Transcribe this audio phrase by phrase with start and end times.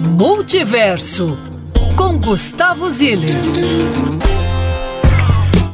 [0.00, 1.38] Multiverso
[1.96, 3.30] com Gustavo Ziller.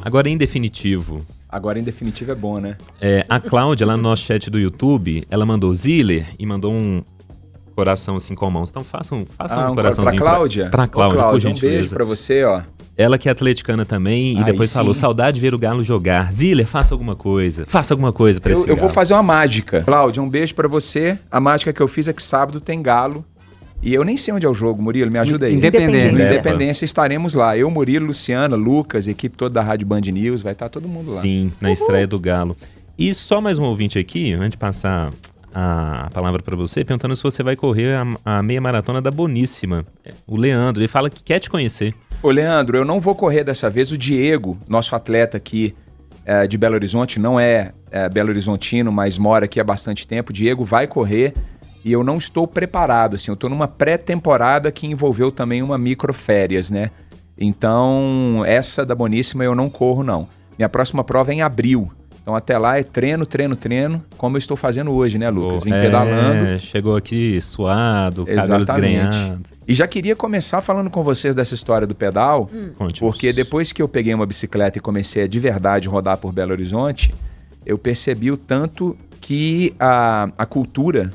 [0.05, 2.77] Agora, em definitivo, Agora, em definitivo, é bom, né?
[3.01, 7.03] é, a Cláudia, lá no nosso chat do YouTube, ela mandou Ziller e mandou um
[7.75, 8.71] coração assim com mãos.
[8.71, 10.17] Então façam, façam Ah, um um coraçãozinho.
[10.17, 10.69] pra Cláudia?
[10.71, 12.63] Pra, Ô, Cláudia, por Cláudia, um beijo pra você, ó.
[12.97, 15.01] Ela que é atleticana também e Aí depois falou, sim.
[15.01, 16.31] saudade de ver o Galo jogar.
[16.33, 17.65] Ziller, faça alguma coisa.
[17.67, 18.93] Faça alguma coisa pra Eu, esse eu vou Galo.
[18.95, 19.81] fazer uma mágica.
[19.83, 21.19] Cláudia, um beijo pra você.
[21.31, 23.25] A mágica que eu fiz é que sábado tem galo.
[23.83, 25.55] E eu nem sei onde é o jogo, Murilo, me ajuda aí.
[25.55, 25.91] Independência.
[25.91, 26.39] No Independência.
[26.39, 27.59] Independência estaremos lá.
[27.59, 31.21] Eu, Murilo, Luciana, Lucas, equipe toda da Rádio Band News, vai estar todo mundo lá.
[31.21, 32.57] Sim, na estreia do Galo.
[32.97, 35.11] E só mais um ouvinte aqui, antes de passar
[35.53, 39.85] a palavra pra você, perguntando se você vai correr a, a meia maratona da Boníssima.
[40.27, 41.93] O Leandro, ele fala que quer te conhecer.
[42.23, 43.91] Ô, Leandro, eu não vou correr dessa vez.
[43.91, 45.75] O Diego, nosso atleta aqui
[46.25, 50.31] eh, de Belo Horizonte, não é, eh, Belo Horizontino, mas mora aqui há bastante tempo.
[50.31, 51.35] O Diego vai correr
[51.85, 53.17] e eu não estou preparado.
[53.17, 56.91] Assim, eu estou numa pré-temporada que envolveu também uma microférias, né?
[57.37, 60.29] Então, essa da Boníssima eu não corro, não.
[60.57, 61.91] Minha próxima prova é em abril.
[62.23, 65.65] Então, até lá é treino, treino, treino, como eu estou fazendo hoje, né, Lucas?
[65.65, 66.59] Vim É, pedalando.
[66.61, 69.09] Chegou aqui suado, cabelo Exatamente.
[69.09, 69.43] desgrenhado.
[69.67, 72.49] E já queria começar falando com vocês dessa história do pedal.
[72.79, 72.99] Conte-nos.
[73.01, 76.53] Porque depois que eu peguei uma bicicleta e comecei a de verdade rodar por Belo
[76.53, 77.13] Horizonte,
[77.67, 81.11] eu percebi o tanto que a, a cultura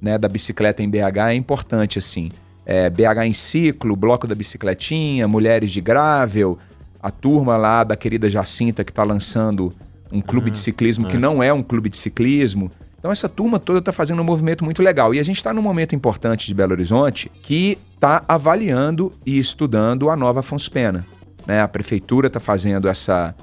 [0.00, 2.30] né, da bicicleta em BH é importante, assim.
[2.64, 6.58] É, BH em ciclo, bloco da bicicletinha, mulheres de gravel,
[7.02, 9.72] a turma lá da querida Jacinta que está lançando
[10.12, 12.70] um clube de ciclismo que não é um clube de ciclismo.
[12.98, 15.14] Então essa turma toda está fazendo um movimento muito legal.
[15.14, 20.10] E a gente está num momento importante de Belo Horizonte que está avaliando e estudando
[20.10, 21.06] a nova Afonso Pena.
[21.46, 21.60] Né?
[21.60, 23.34] A prefeitura está fazendo essa,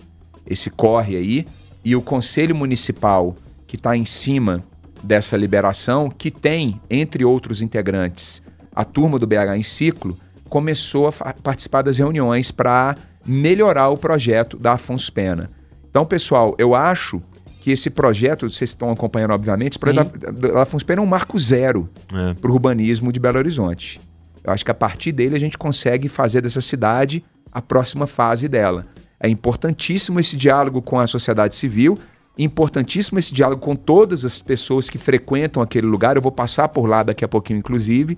[0.46, 1.46] esse corre aí
[1.84, 3.36] e o Conselho Municipal
[3.66, 4.64] que está em cima
[5.04, 8.42] dessa liberação, que tem, entre outros integrantes,
[8.76, 10.18] a turma do BH em ciclo,
[10.50, 15.50] começou a participar das reuniões para melhorar o projeto da Afonso Pena.
[15.90, 17.22] Então, pessoal, eu acho
[17.60, 21.08] que esse projeto, vocês estão acompanhando, obviamente, esse projeto da, da Afonso Pena é um
[21.08, 22.34] marco zero É.
[22.34, 24.00] para o urbanismo de Belo Horizonte.
[24.44, 28.48] Eu acho que a partir dele a gente consegue fazer dessa cidade a próxima fase
[28.48, 28.86] dela.
[29.20, 31.98] É importantíssimo esse diálogo com a sociedade civil,
[32.38, 36.16] importantíssimo esse diálogo com todas as pessoas que frequentam aquele lugar.
[36.16, 38.18] Eu vou passar por lá daqui a pouquinho, inclusive.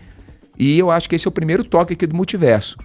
[0.57, 2.77] E eu acho que esse é o primeiro toque aqui do multiverso.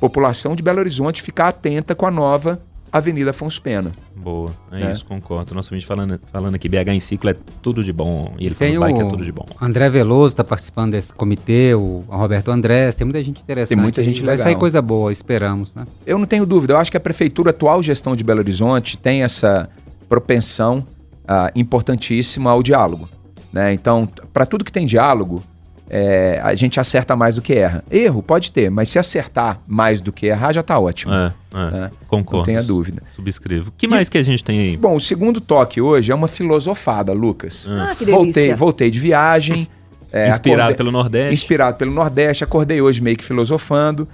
[0.00, 2.60] População de Belo Horizonte ficar atenta com a nova
[2.90, 3.92] Avenida Afonso Pena.
[4.16, 4.92] Boa, é, É.
[4.92, 5.54] isso, concordo.
[5.54, 8.32] Nosso ouvinte falando, falando aqui, BH em ciclo é tudo de bom.
[8.38, 9.44] E ele Tem falou, bike é o tudo de bom.
[9.60, 13.68] André Veloso está participando desse comitê, o Roberto Andrés, tem muita gente interessante.
[13.68, 14.26] Tem muita gente aí.
[14.26, 14.44] Vai legal.
[14.52, 15.84] sair coisa boa, esperamos, né?
[16.06, 16.72] Eu não tenho dúvida.
[16.72, 19.68] Eu acho que a prefeitura, a atual gestão de Belo Horizonte, tem essa
[20.08, 20.82] propensão
[21.26, 23.08] ah, importantíssima ao diálogo.
[23.52, 23.72] Né?
[23.72, 25.42] Então, para tudo que tem diálogo,
[25.90, 27.82] é, a gente acerta mais do que erra.
[27.90, 31.12] Erro pode ter, mas se acertar mais do que errar, já está ótimo.
[31.12, 31.90] É, é, né?
[32.06, 32.38] concordo.
[32.38, 33.02] Não tenha dúvida.
[33.16, 33.70] Subscrevo.
[33.70, 34.76] O que mais que a gente tem aí?
[34.76, 37.70] Bom, o segundo toque hoje é uma filosofada, Lucas.
[37.70, 38.24] Ah, que delícia.
[38.24, 39.66] Voltei, voltei de viagem.
[40.12, 41.34] é, Inspirado acordei- pelo Nordeste.
[41.34, 44.06] Inspirado pelo Nordeste, acordei hoje meio que filosofando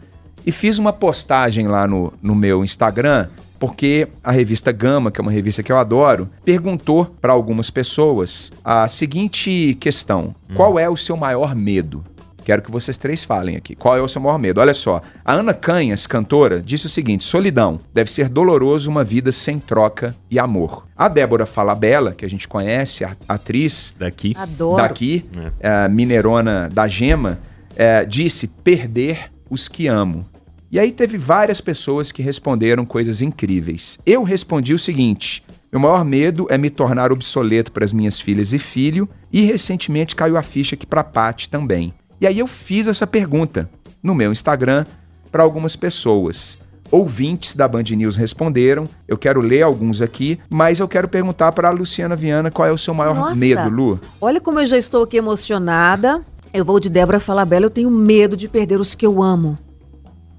[0.46, 3.28] e fiz uma postagem lá no, no meu Instagram,
[3.64, 8.52] porque a revista Gama, que é uma revista que eu adoro, perguntou para algumas pessoas
[8.62, 12.04] a seguinte questão: qual é o seu maior medo?
[12.44, 13.74] Quero que vocês três falem aqui.
[13.74, 14.60] Qual é o seu maior medo?
[14.60, 15.00] Olha só.
[15.24, 17.80] A Ana Canhas, cantora, disse o seguinte: solidão.
[17.94, 20.86] Deve ser doloroso uma vida sem troca e amor.
[20.94, 24.34] A Débora Falabella, que a gente conhece, a atriz, Daqui.
[24.36, 24.76] Adoro.
[24.76, 25.24] daqui,
[25.62, 27.38] a mineirona da Gema,
[27.74, 30.33] é, disse perder os que amo.
[30.74, 33.96] E aí teve várias pessoas que responderam coisas incríveis.
[34.04, 38.52] Eu respondi o seguinte: meu maior medo é me tornar obsoleto para as minhas filhas
[38.52, 41.94] e filho, e recentemente caiu a ficha aqui para a Paty também.
[42.20, 43.70] E aí eu fiz essa pergunta
[44.02, 44.84] no meu Instagram
[45.30, 46.58] para algumas pessoas.
[46.90, 48.88] Ouvintes da Band News responderam.
[49.06, 52.72] Eu quero ler alguns aqui, mas eu quero perguntar para a Luciana Viana qual é
[52.72, 53.36] o seu maior Nossa.
[53.36, 54.00] medo, Lu.
[54.20, 56.20] Olha como eu já estou aqui emocionada.
[56.52, 59.56] Eu vou de Débora Falabella, eu tenho medo de perder os que eu amo.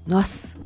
[0.06, 0.56] Nossa.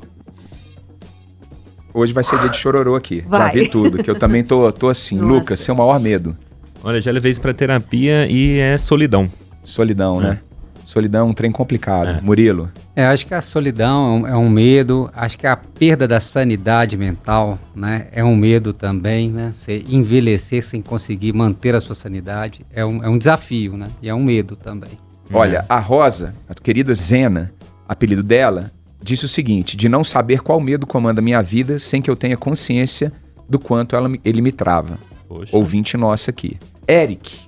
[1.92, 3.24] Hoje vai ser dia de chororô aqui.
[3.28, 3.52] Já Vai.
[3.52, 5.16] vi tudo, que eu também tô, tô assim.
[5.16, 5.32] Nossa.
[5.32, 6.36] Lucas, seu maior medo.
[6.82, 9.30] Olha, já levei isso pra terapia e é solidão.
[9.64, 10.38] Solidão, né?
[10.86, 12.18] Solidão é um trem complicado.
[12.18, 12.20] É.
[12.20, 12.70] Murilo.
[12.96, 16.18] É, acho que a solidão é um, é um medo, acho que a perda da
[16.18, 19.54] sanidade mental, né, é um medo também, né?
[19.56, 23.86] Você envelhecer sem conseguir manter a sua sanidade é um, é um desafio, né?
[24.02, 24.90] E é um medo também.
[25.32, 27.52] Olha, a Rosa, a querida Zena,
[27.88, 28.72] apelido dela,
[29.02, 32.36] disse o seguinte: de não saber qual medo comanda minha vida sem que eu tenha
[32.36, 33.12] consciência
[33.48, 34.98] do quanto ela ele me trava.
[35.28, 35.56] Poxa.
[35.56, 36.56] Ouvinte nossa aqui.
[36.88, 37.38] Eric,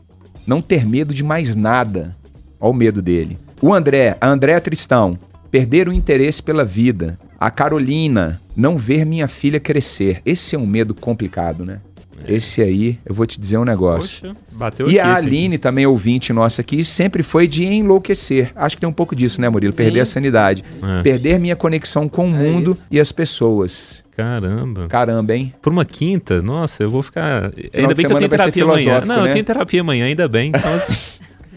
[0.47, 2.17] não ter medo de mais nada.
[2.61, 3.39] Olha o medo dele.
[3.61, 5.19] O André, a Andréa Tristão,
[5.51, 7.19] perder o interesse pela vida.
[7.39, 10.21] A Carolina, não ver minha filha crescer.
[10.25, 11.81] Esse é um medo complicado, né?
[12.27, 14.21] Esse aí, eu vou te dizer um negócio.
[14.21, 15.17] Poxa, bateu E aqui a.
[15.17, 18.51] Aline, também ouvinte nossa aqui, sempre foi de enlouquecer.
[18.55, 19.73] Acho que tem um pouco disso, né, Murilo?
[19.73, 20.65] Perder a sanidade.
[20.83, 21.03] É.
[21.03, 22.85] Perder minha conexão com o mundo isso.
[22.91, 24.05] e as pessoas.
[24.17, 24.89] Caramba.
[24.89, 25.55] Caramba, hein?
[25.63, 27.51] Por uma quinta, nossa, eu vou ficar.
[27.51, 29.01] de ainda bem que eu semana tenho terapia amanhã.
[29.01, 29.29] Não, né?
[29.29, 30.53] eu tenho terapia amanhã, ainda bem.
[30.63, 30.95] Então, assim,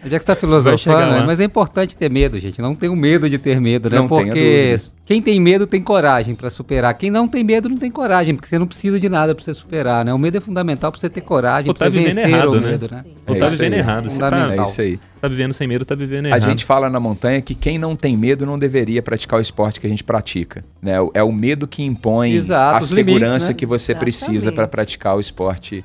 [0.06, 1.12] É que você está filosofando?
[1.12, 1.24] né?
[1.26, 2.62] Mas é importante ter medo, gente.
[2.62, 3.98] Não tenho medo de ter medo, né?
[3.98, 4.76] Não porque
[5.06, 6.94] quem tem medo tem coragem para superar.
[6.96, 9.54] Quem não tem medo não tem coragem, porque você não precisa de nada para você
[9.54, 10.14] superar, né?
[10.14, 12.62] O medo é fundamental para você ter coragem, para tá você vivendo vencer errado, o
[12.62, 12.72] né?
[12.72, 13.04] medo, né?
[13.28, 13.80] ou É tá vivendo aí.
[13.80, 14.10] errado.
[14.10, 14.66] Você tá, Fundamental.
[14.66, 15.00] É isso aí.
[15.12, 16.42] você tá vivendo sem medo, tá vivendo A errado.
[16.42, 19.88] gente fala na montanha que quem não tem medo não deveria praticar o esporte que
[19.88, 20.64] a gente pratica.
[20.82, 20.94] Né?
[21.14, 23.54] É o medo que impõe Exato, a os limites, segurança né?
[23.56, 24.70] que você precisa para Exatamente.
[24.70, 25.84] praticar o esporte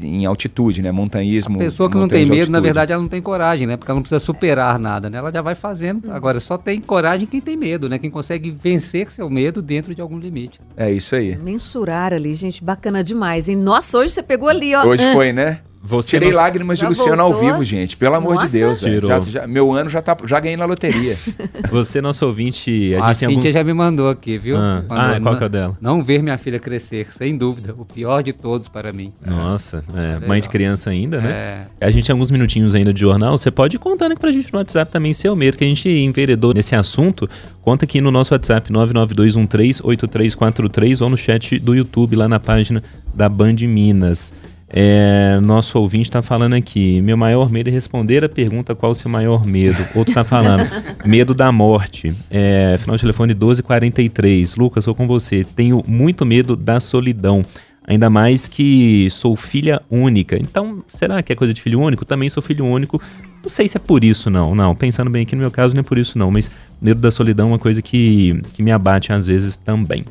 [0.00, 0.92] em altitude, né?
[0.92, 1.56] Montanhismo.
[1.56, 3.76] A pessoa que não tem medo, na verdade, ela não tem coragem, né?
[3.76, 5.18] Porque ela não precisa superar nada, né?
[5.18, 6.10] Ela já vai fazendo.
[6.12, 7.98] Agora, só tem coragem quem tem medo, né?
[7.98, 10.60] Quem consegue vencer seu medo dentro de algum limite.
[10.76, 11.36] É isso aí.
[11.36, 13.48] Mensurar ali, gente, bacana demais.
[13.48, 13.56] hein?
[13.56, 14.84] Nossa, hoje você pegou ali, ó.
[14.84, 15.60] Hoje Ah, foi, né?
[15.82, 17.52] Você Tirei não- lágrimas de Já Luciano ao voltou?
[17.52, 17.96] vivo, gente.
[17.96, 18.52] Pelo amor de Nossa.
[18.52, 18.82] Deus.
[18.82, 19.00] velho.
[19.00, 19.10] Tirou.
[19.10, 21.16] Já, já- meu ano já, tá, já ganhei na loteria.
[21.72, 23.52] Você, nosso ouvinte, a A, gente Cíntia alguns.
[23.52, 24.58] já me mandou aqui, viu?
[24.58, 25.78] Ah, ah, qual não- que é o dela?
[25.80, 27.74] Não ver minha filha crescer, sem dúvida.
[27.78, 29.10] O pior de todos para mim.
[29.24, 30.28] Nossa, é, Legal.
[30.28, 31.64] mãe de criança ainda, né?
[31.80, 31.86] É.
[31.86, 33.38] A gente tem alguns minutinhos ainda de jornal.
[33.38, 35.88] Você pode ir contando aqui pra gente no WhatsApp também seu medo, que a gente
[35.88, 37.26] enveredou nesse assunto.
[37.62, 42.82] Conta aqui no nosso WhatsApp 992138343 ou no chat do YouTube lá na página
[43.14, 44.34] da Band Minas.
[44.72, 47.00] É, nosso ouvinte está falando aqui.
[47.02, 49.78] Meu maior medo é responder a pergunta qual o seu maior medo.
[49.94, 50.64] Outro está falando,
[51.04, 52.14] medo da morte.
[52.30, 54.54] É, final de telefone 1243.
[54.56, 55.44] Lucas, sou com você.
[55.44, 57.44] Tenho muito medo da solidão.
[57.84, 60.36] Ainda mais que sou filha única.
[60.36, 62.04] Então, será que é coisa de filho único?
[62.04, 63.02] Também sou filho único.
[63.42, 64.54] Não sei se é por isso, não.
[64.54, 66.30] Não, pensando bem aqui no meu caso, não é por isso, não.
[66.30, 66.48] Mas
[66.80, 70.04] medo da solidão é uma coisa que, que me abate às vezes também.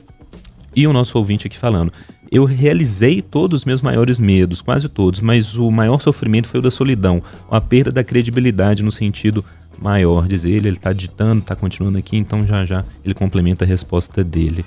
[0.75, 1.93] E o nosso ouvinte aqui falando.
[2.31, 6.63] Eu realizei todos os meus maiores medos, quase todos, mas o maior sofrimento foi o
[6.63, 9.43] da solidão, a perda da credibilidade no sentido
[9.81, 13.67] maior, diz ele, ele tá ditando, tá continuando aqui, então já já ele complementa a
[13.67, 14.63] resposta dele.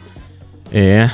[0.72, 1.10] É,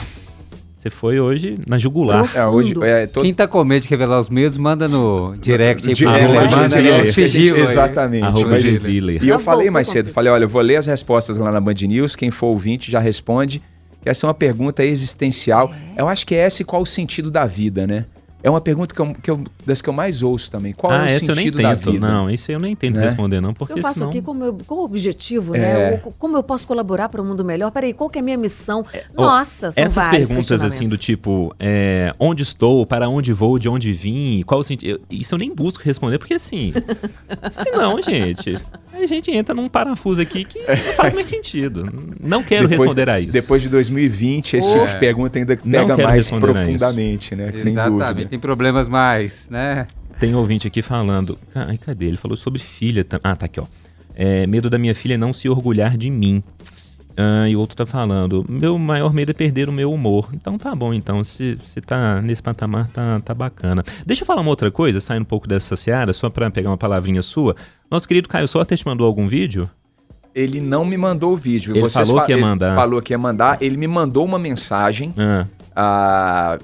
[0.78, 2.30] você foi hoje na jugular.
[2.34, 5.88] É, hoje, é, todo, Quem tá com medo de revelar os medos, manda no direct
[5.88, 7.58] aí Giller, arroba manda no sigilo.
[7.58, 8.24] Exatamente.
[8.24, 8.58] Arroba.
[8.58, 11.50] E eu Já falei voltou mais cedo, falei, olha, eu vou ler as respostas lá
[11.50, 13.60] na Band News, quem for ouvinte já responde.
[14.04, 15.72] Essa é uma pergunta existencial.
[15.96, 18.04] Eu acho que é essa e qual o sentido da vida, né?
[18.40, 20.72] É uma pergunta que eu, que eu- das que eu mais ouço também.
[20.72, 21.98] Qual ah, é o essa eu nem sentido da vida?
[22.06, 23.02] Não, isso eu nem tento Né?
[23.02, 24.10] responder, não, porque Eu faço senão...
[24.10, 25.58] aqui como, eu- como objetivo, É.
[25.58, 26.00] né?
[26.04, 27.70] O- como eu posso colaborar para um mundo melhor?
[27.72, 28.84] Peraí, qual que é a minha missão?
[29.16, 33.68] Ó, Nossa, são Essas perguntas assim do tipo, é, onde estou, para onde vou, de
[33.68, 35.00] onde vim, qual o sentido.
[35.10, 36.72] Isso eu nem busco responder, porque assim.
[37.50, 38.56] se não, gente,
[38.92, 41.92] a gente entra num parafuso aqui que não faz mais sentido.
[42.22, 43.32] Não quero Depois- responder a isso.
[43.32, 47.52] Depois de 2020, esse tipo de pergunta ainda pega mais profundamente, né?
[47.56, 48.27] Sem Exatamente, dúvida.
[48.28, 49.86] Tem problemas mais, né?
[50.20, 51.38] Tem ouvinte aqui falando.
[51.54, 52.06] Ai, cadê?
[52.06, 53.04] Ele falou sobre filha.
[53.04, 53.64] tam- Ah, tá aqui, ó.
[54.16, 56.42] É, medo da minha filha não se orgulhar de mim.
[57.16, 60.28] Ah, e outro tá falando, meu maior medo é perder o meu humor.
[60.32, 63.82] Então tá bom, então, se você tá nesse patamar, tá, tá bacana.
[64.06, 66.76] Deixa eu falar uma outra coisa, saindo um pouco dessa seara, só pra pegar uma
[66.76, 67.56] palavrinha sua.
[67.90, 69.68] Nosso querido Caio Soter te mandou algum vídeo?
[70.32, 71.76] Ele não me mandou o vídeo.
[71.76, 72.74] Ele falou fa- que ia ele mandar.
[72.76, 73.58] falou que ia mandar.
[73.60, 75.12] Ele me mandou uma mensagem.
[75.18, 75.44] Ah,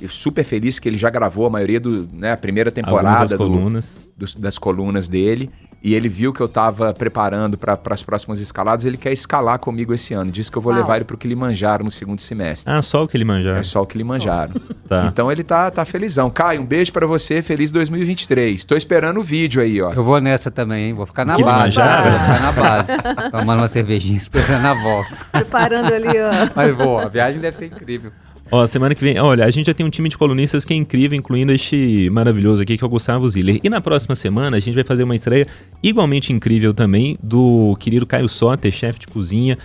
[0.00, 3.30] eu super feliz que ele já gravou a maioria do, né, a primeira temporada das
[3.30, 4.08] do- colunas.
[4.16, 5.50] dos- das colunas dele.
[5.86, 8.86] E ele viu que eu tava preparando para as próximas escaladas.
[8.86, 10.30] Ele quer escalar comigo esse ano.
[10.32, 10.80] Disse que eu vou Uau.
[10.80, 12.72] levar ele pro Kilimanjaro no segundo semestre.
[12.72, 13.58] Ah, só o que ele manjar.
[13.58, 14.52] É só o Kilimanjaro.
[14.86, 15.06] Tá.
[15.10, 16.28] Então ele tá, tá felizão.
[16.28, 17.40] Caio, um beijo pra você.
[17.42, 18.64] Feliz 2023.
[18.64, 19.90] Tô esperando o vídeo aí, ó.
[19.94, 20.92] Eu vou nessa também, hein?
[20.94, 21.58] Vou ficar na Que base.
[21.78, 22.10] manjara.
[22.10, 23.30] Vou ficar na base.
[23.30, 25.08] tomando uma cervejinha, esperando a volta.
[25.32, 26.50] Preparando ali, ó.
[26.54, 28.12] Mas vou, a viagem deve ser incrível.
[28.50, 30.76] Ó, semana que vem, olha, a gente já tem um time de colunistas que é
[30.76, 33.58] incrível, incluindo este maravilhoso aqui, que é o Gustavo Ziller.
[33.64, 35.46] E na próxima semana a gente vai fazer uma estreia
[35.82, 39.56] igualmente incrível também do querido Caio Soter, chefe de cozinha.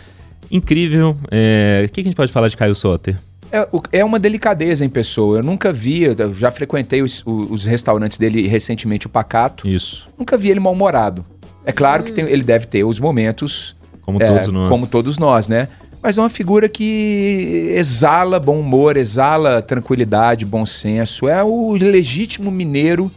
[0.50, 1.16] Incrível.
[1.30, 3.16] É, O que, a gente pode falar de Caio Soter?
[3.52, 3.68] É,
[4.00, 5.40] é uma delicadeza em pessoa.
[5.40, 9.68] Eu nunca vi, eu já frequentei os, os restaurantes dele recentemente, o Pacato.
[9.68, 10.08] Isso.
[10.18, 11.26] Nunca vi ele mal-humorado.
[11.66, 14.70] É claro que tem- ele deve ter os momentos Como É, todos nós.
[14.70, 15.68] Como todos nós, né?
[16.02, 21.28] Mas é uma figura que exala bom humor, exala tranquilidade, bom senso.
[21.28, 23.12] É o legítimo mineiro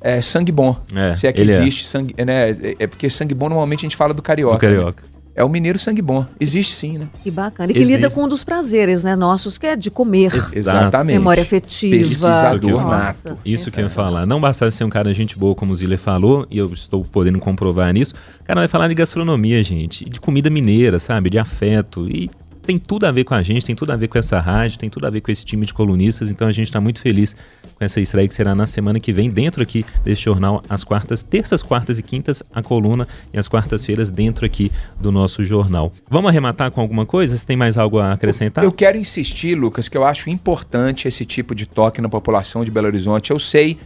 [0.00, 0.76] é, sangue bom.
[0.94, 1.44] É, Se é que é.
[1.44, 2.14] existe sangue.
[2.24, 2.50] Né?
[2.50, 4.56] É, é porque sangue bom normalmente a gente fala do carioca.
[4.56, 5.02] Do carioca.
[5.02, 5.09] né?
[5.34, 6.26] É o mineiro sangue bom.
[6.38, 7.08] Existe sim, né?
[7.22, 7.70] Que bacana.
[7.70, 7.96] E que Existe.
[7.96, 10.34] lida com um dos prazeres, né, nossos, que é de comer.
[10.52, 11.18] Exatamente.
[11.18, 11.96] Memória afetiva.
[11.96, 13.34] Pesquisador Nossa.
[13.46, 14.26] Isso que eu ia falar.
[14.26, 17.38] Não bastasse ser um cara gente boa, como o Ziller falou, e eu estou podendo
[17.38, 18.14] comprovar nisso.
[18.40, 20.04] O cara vai falar de gastronomia, gente.
[20.04, 21.30] De comida mineira, sabe?
[21.30, 22.08] De afeto.
[22.10, 22.28] E
[22.70, 24.88] tem tudo a ver com a gente, tem tudo a ver com essa rádio, tem
[24.88, 27.34] tudo a ver com esse time de colunistas, então a gente está muito feliz
[27.76, 31.24] com essa estreia que será na semana que vem, dentro aqui deste jornal, às quartas,
[31.24, 35.92] terças, quartas e quintas, a coluna, e às quartas-feiras dentro aqui do nosso jornal.
[36.08, 37.36] Vamos arrematar com alguma coisa?
[37.36, 38.62] Você tem mais algo a acrescentar?
[38.62, 42.70] Eu quero insistir, Lucas, que eu acho importante esse tipo de toque na população de
[42.70, 43.32] Belo Horizonte.
[43.32, 43.78] Eu sei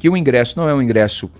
[0.00, 1.30] que o ingresso não é um ingresso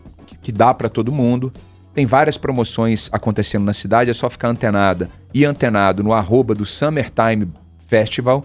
[0.40, 1.52] que dá para todo mundo,
[1.94, 6.66] tem várias promoções acontecendo na cidade, é só ficar antenada e antenado no arroba do
[6.66, 7.48] Summertime
[7.86, 8.44] Festival.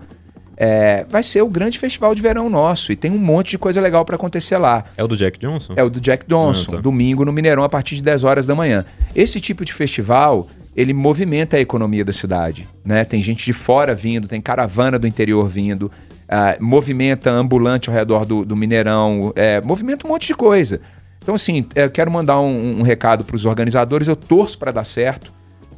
[0.55, 3.79] É, vai ser o grande festival de verão nosso e tem um monte de coisa
[3.79, 4.83] legal para acontecer lá.
[4.97, 5.73] É o do Jack Johnson?
[5.75, 6.81] É o do Jack Johnson, ah, tá.
[6.81, 8.85] domingo no Mineirão a partir de 10 horas da manhã.
[9.15, 13.05] Esse tipo de festival, ele movimenta a economia da cidade, né?
[13.05, 18.25] Tem gente de fora vindo, tem caravana do interior vindo, uh, movimenta ambulante ao redor
[18.25, 20.81] do, do Mineirão, é, movimenta um monte de coisa.
[21.21, 24.07] Então, assim, eu quero mandar um, um recado para os organizadores.
[24.07, 25.31] Eu torço para dar certo,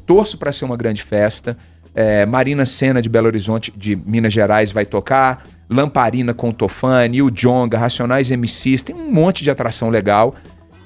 [0.06, 1.56] torço para ser uma grande festa.
[1.94, 5.44] É, Marina Senna de Belo Horizonte, de Minas Gerais, vai tocar.
[5.68, 10.34] Lamparina com Tofani, o Jonga, Racionais MCs, tem um monte de atração legal.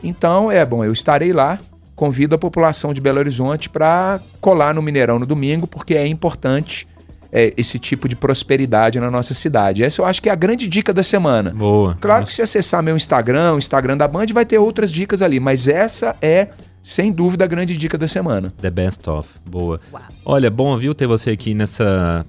[0.03, 1.59] Então, é bom, eu estarei lá.
[1.95, 6.87] Convido a população de Belo Horizonte para colar no Mineirão no domingo, porque é importante
[7.33, 9.83] é, esse tipo de prosperidade na nossa cidade.
[9.83, 11.51] Essa eu acho que é a grande dica da semana.
[11.51, 11.97] Boa.
[12.01, 15.41] Claro que se acessar meu Instagram, o Instagram da Band, vai ter outras dicas ali,
[15.41, 16.49] mas essa é
[16.83, 18.53] sem dúvida a grande dica da semana.
[18.61, 19.29] The best of.
[19.45, 19.81] Boa.
[19.93, 20.03] Uau.
[20.25, 22.25] Olha, bom viu ter você aqui nessa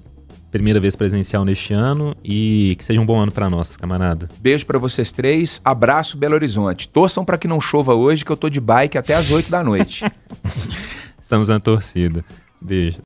[0.51, 4.27] primeira vez presencial neste ano e que seja um bom ano para nós, camarada.
[4.39, 6.87] Beijo para vocês três, abraço Belo Horizonte.
[6.87, 9.63] Torçam para que não chova hoje, que eu tô de bike até as 8 da
[9.63, 10.05] noite.
[11.21, 12.23] Estamos na torcida.
[12.59, 12.99] Beijo.